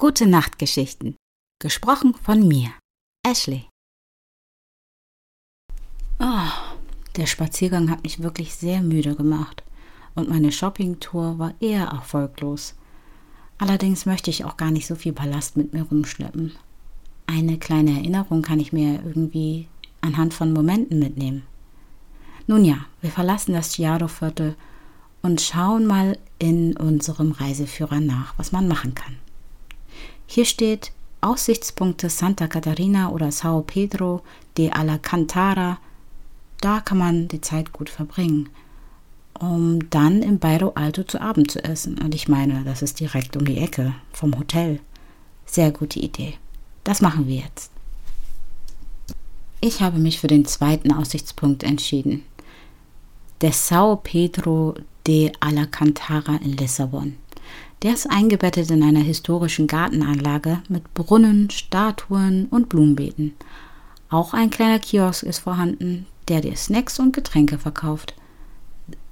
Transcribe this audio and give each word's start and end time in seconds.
Gute 0.00 0.28
Nachtgeschichten. 0.28 1.16
Gesprochen 1.60 2.14
von 2.14 2.46
mir, 2.46 2.70
Ashley. 3.26 3.66
Oh, 6.20 6.48
der 7.16 7.26
Spaziergang 7.26 7.90
hat 7.90 8.04
mich 8.04 8.22
wirklich 8.22 8.54
sehr 8.54 8.80
müde 8.80 9.16
gemacht 9.16 9.64
und 10.14 10.28
meine 10.28 10.52
Shoppingtour 10.52 11.40
war 11.40 11.54
eher 11.58 11.86
erfolglos. 11.86 12.76
Allerdings 13.58 14.06
möchte 14.06 14.30
ich 14.30 14.44
auch 14.44 14.56
gar 14.56 14.70
nicht 14.70 14.86
so 14.86 14.94
viel 14.94 15.12
Ballast 15.12 15.56
mit 15.56 15.72
mir 15.72 15.82
rumschleppen. 15.82 16.52
Eine 17.26 17.58
kleine 17.58 17.98
Erinnerung 17.98 18.42
kann 18.42 18.60
ich 18.60 18.72
mir 18.72 19.02
irgendwie 19.04 19.66
anhand 20.00 20.32
von 20.32 20.52
Momenten 20.52 21.00
mitnehmen. 21.00 21.42
Nun 22.46 22.64
ja, 22.64 22.86
wir 23.00 23.10
verlassen 23.10 23.52
das 23.52 23.74
Chiado-Viertel 23.74 24.54
und 25.22 25.40
schauen 25.40 25.86
mal 25.86 26.16
in 26.38 26.76
unserem 26.76 27.32
Reiseführer 27.32 27.98
nach, 27.98 28.38
was 28.38 28.52
man 28.52 28.68
machen 28.68 28.94
kann. 28.94 29.16
Hier 30.28 30.44
steht 30.44 30.92
Aussichtspunkte 31.20 32.08
Santa 32.08 32.46
Catarina 32.46 33.10
oder 33.10 33.32
Sao 33.32 33.62
Pedro 33.62 34.22
de 34.56 34.70
Alcantara. 34.70 35.78
Da 36.60 36.78
kann 36.78 36.98
man 36.98 37.26
die 37.26 37.40
Zeit 37.40 37.72
gut 37.72 37.90
verbringen 37.90 38.48
um 39.38 39.88
dann 39.90 40.22
im 40.22 40.38
Bairro 40.38 40.72
Alto 40.74 41.04
zu 41.04 41.20
Abend 41.20 41.50
zu 41.50 41.62
essen. 41.62 41.98
Und 41.98 42.14
ich 42.14 42.28
meine, 42.28 42.64
das 42.64 42.82
ist 42.82 43.00
direkt 43.00 43.36
um 43.36 43.44
die 43.44 43.58
Ecke 43.58 43.94
vom 44.12 44.38
Hotel. 44.38 44.80
Sehr 45.46 45.70
gute 45.70 46.00
Idee. 46.00 46.34
Das 46.84 47.00
machen 47.00 47.26
wir 47.26 47.36
jetzt. 47.36 47.70
Ich 49.60 49.80
habe 49.80 49.98
mich 49.98 50.20
für 50.20 50.26
den 50.26 50.44
zweiten 50.44 50.92
Aussichtspunkt 50.92 51.62
entschieden. 51.62 52.24
Der 53.40 53.52
Sao 53.52 53.96
Pedro 53.96 54.74
de 55.06 55.32
Alcantara 55.40 56.36
in 56.36 56.52
Lissabon. 56.52 57.16
Der 57.82 57.94
ist 57.94 58.10
eingebettet 58.10 58.70
in 58.70 58.82
einer 58.82 59.00
historischen 59.00 59.66
Gartenanlage 59.66 60.62
mit 60.68 60.92
Brunnen, 60.94 61.50
Statuen 61.50 62.46
und 62.46 62.68
Blumenbeeten. 62.68 63.34
Auch 64.10 64.34
ein 64.34 64.50
kleiner 64.50 64.78
Kiosk 64.78 65.22
ist 65.22 65.38
vorhanden, 65.38 66.06
der 66.28 66.40
dir 66.40 66.56
Snacks 66.56 66.98
und 66.98 67.12
Getränke 67.12 67.58
verkauft 67.58 68.14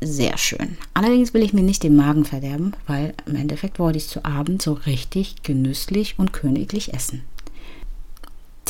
sehr 0.00 0.36
schön. 0.39 0.77
Allerdings 0.95 1.34
will 1.34 1.42
ich 1.42 1.53
mir 1.53 1.62
nicht 1.62 1.83
den 1.83 1.97
Magen 1.97 2.25
verderben, 2.25 2.73
weil 2.86 3.14
im 3.27 3.36
Endeffekt 3.36 3.78
wollte 3.78 3.98
ich 3.98 4.08
zu 4.08 4.25
Abend 4.25 4.62
so 4.62 4.73
richtig 4.73 5.42
genüsslich 5.42 6.19
und 6.19 6.33
königlich 6.33 6.95
essen. 6.95 7.23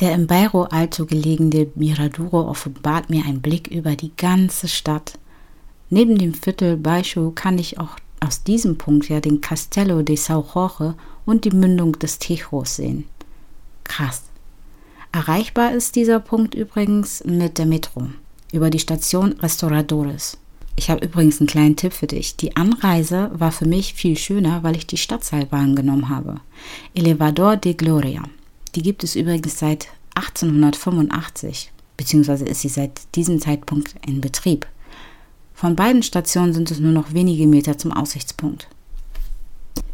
Der 0.01 0.13
im 0.15 0.27
Bairro 0.27 0.65
Alto 0.65 1.07
gelegene 1.07 1.69
Miraduro 1.75 2.49
offenbart 2.49 3.09
mir 3.11 3.25
einen 3.25 3.41
Blick 3.41 3.69
über 3.69 3.97
die 3.97 4.13
ganze 4.17 4.69
Stadt. 4.69 5.19
Neben 5.89 6.19
dem 6.19 6.35
Viertel 6.35 6.77
Baixo 6.77 7.33
kann 7.35 7.59
ich 7.59 7.79
auch 7.79 7.97
aus 8.21 8.43
diesem 8.43 8.79
Punkt 8.79 9.09
ja 9.09 9.21
den 9.21 9.41
Castello 9.41 10.03
de 10.03 10.17
São 10.17 10.45
Jorge 10.55 10.95
und 11.25 11.45
die 11.45 11.51
Mündung 11.51 11.99
des 11.99 12.19
Tejos 12.19 12.77
sehen. 12.77 13.05
Krass. 13.85 14.23
Erreichbar 15.13 15.73
ist 15.73 15.97
dieser 15.97 16.21
Punkt 16.21 16.55
übrigens 16.55 17.25
mit 17.25 17.59
der 17.59 17.67
Metro 17.67 18.09
über 18.53 18.71
die 18.71 18.79
Station 18.79 19.33
Restauradores. 19.33 20.39
Ich 20.77 20.91
habe 20.91 21.05
übrigens 21.05 21.41
einen 21.41 21.49
kleinen 21.49 21.77
Tipp 21.77 21.95
für 21.95 22.07
dich. 22.07 22.37
Die 22.37 22.55
Anreise 22.55 23.31
war 23.33 23.51
für 23.51 23.67
mich 23.67 23.95
viel 23.95 24.17
schöner, 24.19 24.63
weil 24.63 24.77
ich 24.77 24.87
die 24.87 24.99
Stadtseilbahn 24.99 25.75
genommen 25.75 26.11
habe. 26.11 26.41
Elevador 26.95 27.57
de 27.57 27.73
Gloria. 27.73 28.23
Die 28.75 28.83
gibt 28.83 29.03
es 29.03 29.17
übrigens 29.17 29.59
seit 29.59 29.89
1885, 30.17 31.73
beziehungsweise 31.97 32.45
ist 32.45 32.61
sie 32.61 32.69
seit 32.69 33.15
diesem 33.15 33.41
Zeitpunkt 33.41 33.95
in 34.07 34.21
Betrieb. 34.21 34.67
Von 35.57 35.75
beiden 35.75 36.03
Stationen 36.03 36.53
sind 36.53 36.71
es 36.71 36.81
nur 36.81 36.93
noch 36.93 37.15
wenige 37.15 37.47
Meter 37.47 37.79
zum 37.79 37.91
Aussichtspunkt. 37.91 38.69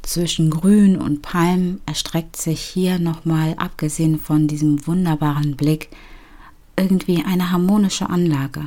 Zwischen 0.03 0.51
Grün 0.51 0.97
und 0.97 1.23
Palmen 1.23 1.81
erstreckt 1.87 2.35
sich 2.35 2.61
hier 2.61 2.99
nochmal, 2.99 3.55
abgesehen 3.59 4.19
von 4.19 4.49
diesem 4.49 4.85
wunderbaren 4.89 5.55
Blick, 5.55 5.91
irgendwie 6.77 7.23
eine 7.25 7.53
harmonische 7.53 8.11
Anlage. 8.11 8.67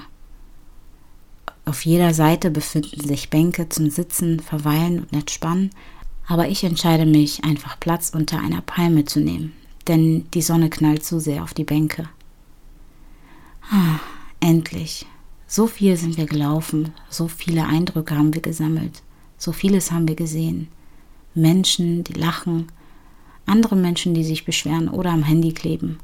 Auf 1.66 1.84
jeder 1.84 2.14
Seite 2.14 2.50
befinden 2.50 3.06
sich 3.06 3.30
Bänke 3.30 3.68
zum 3.68 3.90
Sitzen, 3.90 4.40
Verweilen 4.40 5.00
und 5.00 5.12
Entspannen, 5.12 5.72
aber 6.28 6.48
ich 6.48 6.64
entscheide 6.64 7.06
mich, 7.06 7.44
einfach 7.44 7.78
Platz 7.78 8.12
unter 8.16 8.40
einer 8.40 8.62
Palme 8.62 9.04
zu 9.04 9.20
nehmen, 9.20 9.52
denn 9.90 10.32
die 10.34 10.42
Sonne 10.42 10.70
knallt 10.70 11.04
zu 11.04 11.20
sehr 11.20 11.44
auf 11.44 11.54
die 11.54 11.66
Bänke. 11.66 12.08
Ah, 13.70 14.00
endlich. 14.40 15.06
So 15.48 15.68
viel 15.68 15.96
sind 15.96 16.18
wir 16.18 16.26
gelaufen, 16.26 16.94
so 17.10 17.28
viele 17.28 17.66
Eindrücke 17.66 18.18
haben 18.18 18.34
wir 18.34 18.42
gesammelt, 18.42 19.04
so 19.38 19.52
vieles 19.52 19.92
haben 19.92 20.08
wir 20.08 20.16
gesehen. 20.16 20.70
Menschen, 21.36 22.04
die 22.04 22.14
lachen, 22.14 22.72
andere 23.46 23.76
Menschen, 23.76 24.14
die 24.14 24.24
sich 24.24 24.46
beschweren 24.46 24.90
oder 24.90 25.12
am 25.12 25.24
Handy 25.24 25.54
kleben. 25.54 26.00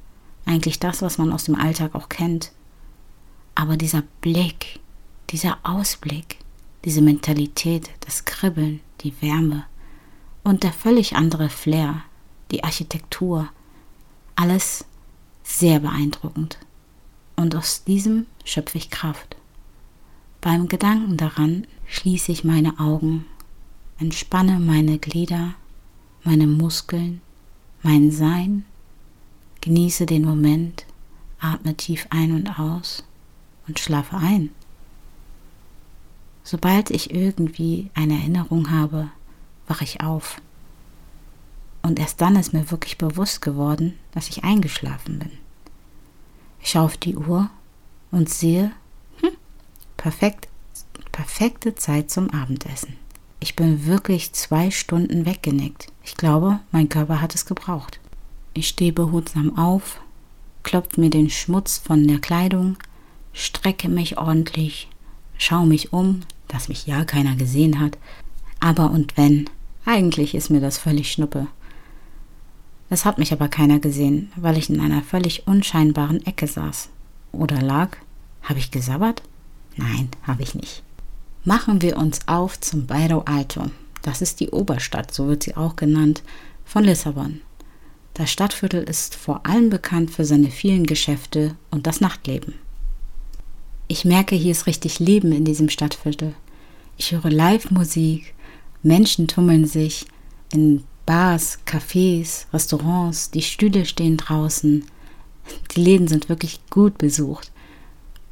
Eigentlich 0.45 0.79
das, 0.79 1.01
was 1.01 1.17
man 1.17 1.31
aus 1.31 1.45
dem 1.45 1.55
Alltag 1.55 1.95
auch 1.95 2.09
kennt. 2.09 2.51
Aber 3.55 3.77
dieser 3.77 4.03
Blick, 4.21 4.79
dieser 5.29 5.57
Ausblick, 5.63 6.37
diese 6.85 7.01
Mentalität, 7.01 7.89
das 8.01 8.25
Kribbeln, 8.25 8.81
die 9.01 9.13
Wärme 9.21 9.65
und 10.43 10.63
der 10.63 10.73
völlig 10.73 11.15
andere 11.15 11.49
Flair, 11.49 12.03
die 12.51 12.63
Architektur, 12.63 13.49
alles 14.35 14.85
sehr 15.43 15.79
beeindruckend. 15.79 16.57
Und 17.41 17.55
aus 17.55 17.83
diesem 17.85 18.27
schöpfe 18.45 18.77
ich 18.77 18.91
Kraft. 18.91 19.35
Beim 20.41 20.67
Gedanken 20.67 21.17
daran 21.17 21.65
schließe 21.87 22.31
ich 22.31 22.43
meine 22.43 22.79
Augen, 22.79 23.25
entspanne 23.97 24.59
meine 24.59 24.99
Glieder, 24.99 25.55
meine 26.23 26.45
Muskeln, 26.45 27.19
mein 27.81 28.11
Sein, 28.11 28.63
genieße 29.61 30.05
den 30.05 30.23
Moment, 30.23 30.85
atme 31.39 31.75
tief 31.75 32.05
ein 32.11 32.31
und 32.31 32.59
aus 32.59 33.03
und 33.67 33.79
schlafe 33.79 34.17
ein. 34.17 34.51
Sobald 36.43 36.91
ich 36.91 37.09
irgendwie 37.09 37.89
eine 37.95 38.19
Erinnerung 38.19 38.69
habe, 38.69 39.09
wache 39.65 39.83
ich 39.83 40.01
auf. 40.01 40.39
Und 41.81 41.97
erst 41.97 42.21
dann 42.21 42.35
ist 42.35 42.53
mir 42.53 42.69
wirklich 42.69 42.99
bewusst 42.99 43.41
geworden, 43.41 43.95
dass 44.11 44.29
ich 44.29 44.43
eingeschlafen 44.43 45.17
bin. 45.17 45.40
Ich 46.61 46.71
schaue 46.71 46.83
auf 46.83 46.97
die 46.97 47.15
Uhr 47.15 47.49
und 48.11 48.29
sehe, 48.29 48.71
hm, 49.19 49.31
perfekt, 49.97 50.47
perfekte 51.11 51.75
Zeit 51.75 52.11
zum 52.11 52.29
Abendessen. 52.29 52.95
Ich 53.39 53.55
bin 53.55 53.87
wirklich 53.87 54.33
zwei 54.33 54.69
Stunden 54.69 55.25
weggenickt. 55.25 55.87
Ich 56.03 56.15
glaube, 56.15 56.59
mein 56.71 56.89
Körper 56.89 57.21
hat 57.21 57.33
es 57.33 57.45
gebraucht. 57.45 57.99
Ich 58.53 58.67
stehe 58.67 58.93
behutsam 58.93 59.57
auf, 59.57 59.99
klopfe 60.63 60.99
mir 60.99 61.09
den 61.09 61.29
Schmutz 61.29 61.79
von 61.79 62.07
der 62.07 62.19
Kleidung, 62.19 62.77
strecke 63.33 63.89
mich 63.89 64.17
ordentlich, 64.17 64.89
schaue 65.37 65.65
mich 65.65 65.91
um, 65.91 66.21
dass 66.47 66.69
mich 66.69 66.85
ja 66.85 67.03
keiner 67.05 67.35
gesehen 67.35 67.79
hat. 67.79 67.97
Aber 68.59 68.91
und 68.91 69.17
wenn, 69.17 69.49
eigentlich 69.85 70.35
ist 70.35 70.49
mir 70.51 70.61
das 70.61 70.77
völlig 70.77 71.11
schnuppe. 71.11 71.47
Es 72.91 73.05
hat 73.05 73.17
mich 73.17 73.31
aber 73.31 73.47
keiner 73.47 73.79
gesehen, 73.79 74.33
weil 74.35 74.57
ich 74.57 74.69
in 74.69 74.81
einer 74.81 75.01
völlig 75.01 75.47
unscheinbaren 75.47 76.25
Ecke 76.25 76.45
saß. 76.45 76.89
Oder 77.31 77.61
lag? 77.61 77.95
Habe 78.41 78.59
ich 78.59 78.69
gesabbert? 78.69 79.23
Nein, 79.77 80.09
habe 80.23 80.43
ich 80.43 80.55
nicht. 80.55 80.83
Machen 81.45 81.81
wir 81.81 81.95
uns 81.95 82.27
auf 82.27 82.59
zum 82.59 82.87
Bairro 82.87 83.21
Alto. 83.21 83.71
Das 84.01 84.21
ist 84.21 84.41
die 84.41 84.49
Oberstadt, 84.49 85.13
so 85.13 85.29
wird 85.29 85.43
sie 85.43 85.55
auch 85.55 85.77
genannt, 85.77 86.21
von 86.65 86.83
Lissabon. 86.83 87.39
Das 88.13 88.29
Stadtviertel 88.29 88.83
ist 88.83 89.15
vor 89.15 89.45
allem 89.45 89.69
bekannt 89.69 90.11
für 90.11 90.25
seine 90.25 90.51
vielen 90.51 90.85
Geschäfte 90.85 91.55
und 91.69 91.87
das 91.87 92.01
Nachtleben. 92.01 92.55
Ich 93.87 94.03
merke, 94.03 94.35
hier 94.35 94.51
ist 94.51 94.67
richtig 94.67 94.99
Leben 94.99 95.31
in 95.31 95.45
diesem 95.45 95.69
Stadtviertel. 95.69 96.33
Ich 96.97 97.13
höre 97.13 97.29
Live-Musik, 97.29 98.33
Menschen 98.83 99.29
tummeln 99.29 99.65
sich 99.65 100.07
in 100.51 100.83
Bars, 101.11 101.59
Cafés, 101.65 102.45
Restaurants, 102.53 103.31
die 103.31 103.41
Stühle 103.41 103.85
stehen 103.85 104.15
draußen. 104.15 104.85
Die 105.75 105.81
Läden 105.81 106.07
sind 106.07 106.29
wirklich 106.29 106.61
gut 106.69 106.97
besucht. 106.97 107.51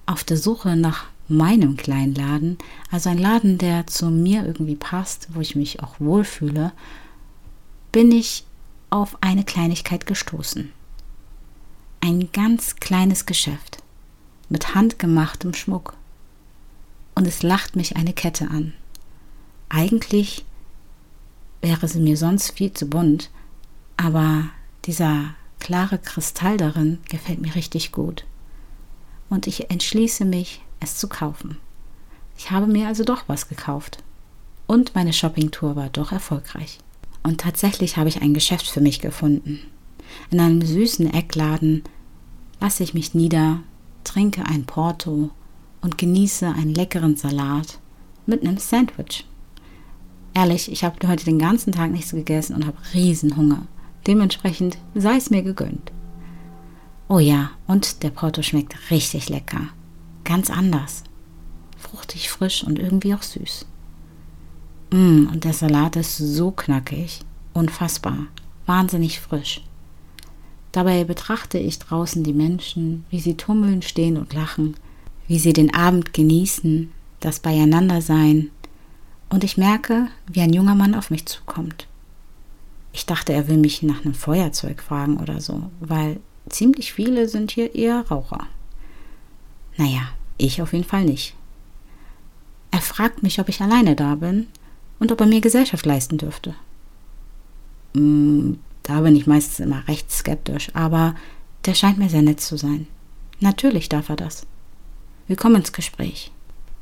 Auf 0.06 0.24
der 0.24 0.38
Suche 0.38 0.78
nach 0.78 1.08
meinem 1.28 1.76
kleinen 1.76 2.16
Laden, 2.16 2.58
also 2.90 3.10
ein 3.10 3.18
Laden, 3.18 3.58
der 3.58 3.86
zu 3.88 4.10
mir 4.10 4.46
irgendwie 4.46 4.78
passt, 4.78 5.28
wo 5.34 5.42
ich 5.42 5.58
mich 5.58 5.84
auch 5.84 6.00
wohlfühle, 6.00 6.72
bin 7.92 8.14
ich 8.14 8.46
auf 8.92 9.18
eine 9.20 9.44
Kleinigkeit 9.44 10.06
gestoßen. 10.06 10.72
Ein 12.00 12.30
ganz 12.32 12.78
kleines 12.78 13.26
Geschäft 13.26 13.80
mit 14.48 14.74
handgemachtem 14.74 15.54
Schmuck. 15.54 15.96
Und 17.14 17.28
es 17.28 17.44
lacht 17.44 17.76
mich 17.76 17.98
eine 17.98 18.14
Kette 18.14 18.50
an. 18.50 18.74
Eigentlich 19.68 20.46
wäre 21.62 21.88
sie 21.88 22.00
mir 22.00 22.18
sonst 22.18 22.52
viel 22.52 22.74
zu 22.74 22.88
bunt, 22.88 23.30
aber 23.98 24.46
dieser 24.86 25.36
klare 25.60 25.98
Kristall 25.98 26.58
darin 26.58 27.00
gefällt 27.10 27.42
mir 27.42 27.56
richtig 27.56 27.92
gut. 27.92 28.26
Und 29.30 29.46
ich 29.46 29.70
entschließe 29.70 30.26
mich, 30.26 30.62
es 30.80 30.98
zu 30.98 31.08
kaufen. 31.08 31.58
Ich 32.38 32.52
habe 32.52 32.68
mir 32.68 32.88
also 32.88 33.04
doch 33.04 33.24
was 33.28 33.50
gekauft. 33.50 34.04
Und 34.66 34.96
meine 34.96 35.14
Shoppingtour 35.14 35.76
war 35.76 35.90
doch 35.90 36.12
erfolgreich. 36.12 36.80
Und 37.24 37.42
tatsächlich 37.42 37.98
habe 37.98 38.10
ich 38.10 38.22
ein 38.22 38.34
Geschäft 38.34 38.68
für 38.68 38.82
mich 38.82 39.02
gefunden. 39.02 39.60
In 40.32 40.40
einem 40.40 40.62
süßen 40.62 41.14
Eckladen 41.14 41.84
lasse 42.60 42.84
ich 42.84 42.94
mich 42.94 43.14
nieder, 43.14 43.60
trinke 44.04 44.46
ein 44.46 44.66
Porto 44.66 45.30
und 45.82 45.98
genieße 45.98 46.48
einen 46.48 46.74
leckeren 46.74 47.16
Salat 47.16 47.80
mit 48.26 48.42
einem 48.42 48.58
Sandwich. 48.58 49.26
Ehrlich, 50.40 50.72
ich 50.72 50.86
habe 50.86 51.06
heute 51.06 51.26
den 51.26 51.38
ganzen 51.38 51.74
Tag 51.74 51.92
nichts 51.92 52.12
gegessen 52.12 52.56
und 52.56 52.66
habe 52.66 52.78
Riesenhunger. 52.94 53.64
Dementsprechend 54.08 54.78
sei 54.96 55.18
es 55.18 55.30
mir 55.30 55.44
gegönnt. 55.44 55.92
Oh 57.10 57.20
ja, 57.20 57.52
und 57.68 58.04
der 58.04 58.12
Porto 58.12 58.42
schmeckt 58.42 58.90
richtig 58.90 59.28
lecker. 59.28 59.68
Ganz 60.24 60.50
anders. 60.50 61.04
Fruchtig, 61.78 62.30
frisch 62.30 62.64
und 62.64 62.80
irgendwie 62.80 63.14
auch 63.14 63.22
süß. 63.22 63.66
Mm, 64.92 65.28
und 65.30 65.44
der 65.44 65.52
Salat 65.52 65.98
ist 65.98 66.16
so 66.16 66.52
knackig. 66.52 67.20
Unfassbar. 67.52 68.28
Wahnsinnig 68.66 69.20
frisch. 69.20 69.62
Dabei 70.72 71.04
betrachte 71.04 71.58
ich 71.58 71.80
draußen 71.80 72.24
die 72.24 72.32
Menschen, 72.32 73.04
wie 73.10 73.20
sie 73.20 73.36
tummeln, 73.36 73.82
stehen 73.82 74.16
und 74.16 74.34
lachen, 74.34 74.76
wie 75.28 75.38
sie 75.38 75.52
den 75.52 75.74
Abend 75.74 76.14
genießen, 76.14 76.92
das 77.20 77.42
Beieinandersein. 77.42 78.52
Und 79.30 79.44
ich 79.44 79.58
merke, 79.58 80.08
wie 80.28 80.42
ein 80.42 80.54
junger 80.54 80.76
Mann 80.76 80.96
auf 80.96 81.12
mich 81.12 81.26
zukommt. 81.26 81.88
Ich 82.92 83.06
dachte, 83.06 83.34
er 83.34 83.48
will 83.48 83.58
mich 83.58 83.84
nach 83.84 84.04
einem 84.04 84.16
Feuerzeug 84.16 84.82
fragen 84.82 85.18
oder 85.18 85.40
so, 85.40 85.70
weil 85.80 86.20
ziemlich 86.50 86.94
viele 86.94 87.30
sind 87.30 87.52
hier 87.52 87.76
eher 87.76 88.08
Raucher. 88.10 88.48
Naja, 89.78 90.02
ich 90.38 90.62
auf 90.62 90.74
jeden 90.74 90.86
Fall 90.86 91.06
nicht. 91.06 91.36
Er 92.72 92.82
fragt 92.82 93.24
mich, 93.24 93.40
ob 93.40 93.50
ich 93.50 93.62
alleine 93.62 93.96
da 93.96 94.16
bin 94.16 94.48
und 95.00 95.12
ob 95.12 95.22
er 95.22 95.28
mir 95.28 95.42
Gesellschaft 95.42 95.86
leisten 95.86 96.18
dürfte. 96.18 96.56
Mm, 97.94 98.54
da 98.84 99.02
bin 99.02 99.16
ich 99.16 99.28
meistens 99.28 99.60
immer 99.60 99.88
recht 99.88 100.12
skeptisch, 100.12 100.70
aber 100.74 101.16
der 101.66 101.76
scheint 101.76 101.98
mir 101.98 102.10
sehr 102.10 102.22
nett 102.22 102.42
zu 102.42 102.58
sein. 102.58 102.88
Natürlich 103.40 103.90
darf 103.90 104.10
er 104.10 104.16
das. 104.16 104.46
Wir 105.28 105.36
kommen 105.36 105.58
ins 105.58 105.72
Gespräch. 105.72 106.32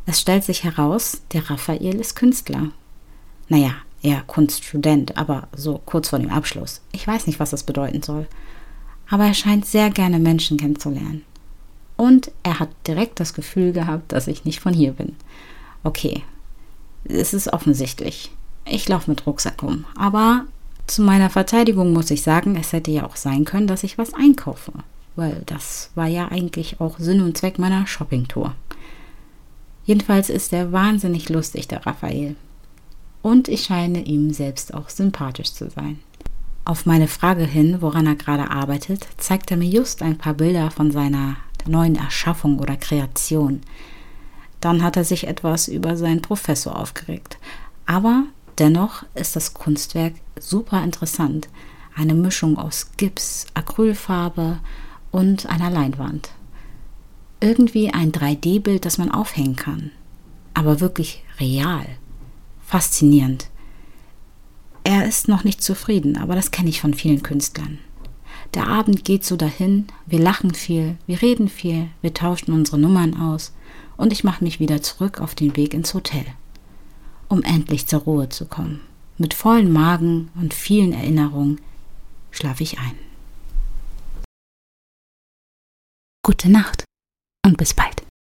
Es 0.10 0.22
stellt 0.22 0.46
sich 0.46 0.64
heraus, 0.64 1.22
der 1.34 1.50
Raphael 1.50 2.00
ist 2.00 2.16
Künstler. 2.16 2.70
Naja, 3.50 3.72
eher 4.02 4.22
Kunststudent, 4.22 5.18
aber 5.18 5.50
so 5.54 5.82
kurz 5.86 6.08
vor 6.08 6.20
dem 6.20 6.30
Abschluss. 6.30 6.80
Ich 6.94 7.06
weiß 7.06 7.28
nicht, 7.28 7.42
was 7.42 7.50
das 7.50 7.64
bedeuten 7.64 8.02
soll. 8.02 8.26
Aber 9.10 9.26
er 9.26 9.34
scheint 9.34 9.66
sehr 9.66 9.90
gerne 9.90 10.18
Menschen 10.18 10.58
kennenzulernen. 10.58 11.26
Und 11.98 12.32
er 12.42 12.60
hat 12.60 12.70
direkt 12.88 13.20
das 13.20 13.34
Gefühl 13.34 13.74
gehabt, 13.74 14.14
dass 14.14 14.28
ich 14.28 14.46
nicht 14.46 14.62
von 14.62 14.74
hier 14.74 14.94
bin. 14.94 15.18
Okay, 15.84 16.24
es 17.04 17.34
ist 17.34 17.52
offensichtlich. 17.52 18.32
Ich 18.64 18.88
laufe 18.88 19.10
mit 19.10 19.28
Rucksack 19.28 19.62
um. 19.62 19.84
Aber 19.98 20.46
zu 20.88 21.02
meiner 21.02 21.30
Verteidigung 21.30 21.92
muss 21.92 22.12
ich 22.12 22.22
sagen, 22.22 22.56
es 22.56 22.72
hätte 22.72 22.92
ja 22.92 23.06
auch 23.06 23.18
sein 23.18 23.44
können, 23.44 23.68
dass 23.68 23.84
ich 23.84 23.98
was 23.98 24.14
einkaufe. 24.14 24.72
Weil 25.18 25.42
das 25.48 25.90
war 25.96 26.08
ja 26.08 26.30
eigentlich 26.30 26.80
auch 26.80 26.98
Sinn 26.98 27.22
und 27.22 27.38
Zweck 27.38 27.60
meiner 27.60 27.86
Shoppingtour. 27.88 28.56
Jedenfalls 29.88 30.30
ist 30.30 30.52
er 30.52 30.74
wahnsinnig 30.74 31.30
lustig, 31.30 31.70
der 31.70 31.86
Raphael. 31.86 32.36
Und 33.22 33.48
ich 33.48 33.64
scheine 33.64 34.02
ihm 34.04 34.34
selbst 34.34 34.74
auch 34.74 34.90
sympathisch 34.90 35.54
zu 35.54 35.70
sein. 35.70 36.00
Auf 36.66 36.86
meine 36.86 37.08
Frage 37.08 37.46
hin, 37.46 37.78
woran 37.80 38.06
er 38.06 38.16
gerade 38.16 38.52
arbeitet, 38.52 39.08
zeigt 39.16 39.50
er 39.50 39.56
mir 39.56 39.70
just 39.70 40.02
ein 40.02 40.18
paar 40.18 40.34
Bilder 40.34 40.72
von 40.72 40.92
seiner 40.92 41.38
neuen 41.66 41.96
Erschaffung 41.96 42.60
oder 42.60 42.76
Kreation. 42.76 43.62
Dann 44.60 44.84
hat 44.84 44.98
er 44.98 45.06
sich 45.06 45.26
etwas 45.26 45.70
über 45.70 45.96
seinen 45.96 46.22
Professor 46.22 46.78
aufgeregt. 46.78 47.38
Aber 47.86 48.24
dennoch 48.60 49.04
ist 49.16 49.38
das 49.38 49.54
Kunstwerk 49.54 50.16
super 50.38 50.84
interessant. 50.84 51.48
Eine 51.96 52.14
Mischung 52.14 52.58
aus 52.58 52.92
Gips, 52.98 53.46
Acrylfarbe 53.54 54.60
und 55.12 55.46
einer 55.46 55.70
Leinwand. 55.70 56.32
Irgendwie 57.40 57.94
ein 57.94 58.12
3D-Bild, 58.12 58.86
das 58.86 58.98
man 58.98 59.12
aufhängen 59.12 59.56
kann. 59.56 59.92
Aber 60.56 60.80
wirklich 60.80 61.24
real. 61.40 61.86
Faszinierend. 62.66 63.50
Er 64.84 65.06
ist 65.06 65.28
noch 65.28 65.44
nicht 65.44 65.62
zufrieden, 65.62 66.18
aber 66.18 66.34
das 66.34 66.50
kenne 66.50 66.70
ich 66.70 66.82
von 66.82 66.94
vielen 66.94 67.22
Künstlern. 67.22 67.78
Der 68.54 68.68
Abend 68.68 69.06
geht 69.06 69.24
so 69.24 69.36
dahin, 69.36 69.88
wir 70.06 70.20
lachen 70.20 70.54
viel, 70.54 70.98
wir 71.06 71.22
reden 71.22 71.50
viel, 71.50 71.90
wir 72.02 72.14
tauschen 72.14 72.54
unsere 72.54 72.80
Nummern 72.80 73.20
aus 73.20 73.54
und 73.98 74.14
ich 74.14 74.24
mache 74.24 74.44
mich 74.44 74.60
wieder 74.60 74.82
zurück 74.82 75.20
auf 75.20 75.36
den 75.36 75.56
Weg 75.58 75.74
ins 75.74 75.94
Hotel, 75.94 76.26
um 77.28 77.44
endlich 77.44 77.88
zur 77.88 78.02
Ruhe 78.02 78.30
zu 78.30 78.46
kommen. 78.46 78.80
Mit 79.18 79.34
vollen 79.34 79.72
Magen 79.72 80.30
und 80.36 80.54
vielen 80.54 80.94
Erinnerungen 80.94 81.60
schlafe 82.32 82.64
ich 82.64 82.80
ein. 82.80 82.96
Gute 86.24 86.50
Nacht 86.50 86.87
und 87.48 87.58
bis 87.58 87.74
bald. 87.74 87.97